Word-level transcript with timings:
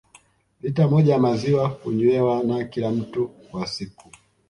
Lita 0.61 0.87
moja 0.87 1.13
ya 1.13 1.19
maziwa 1.19 1.67
hunywewa 1.67 2.43
na 2.43 2.63
kila 2.63 2.91
mtu 2.91 3.27
kwa 3.27 3.67
siku 3.67 4.09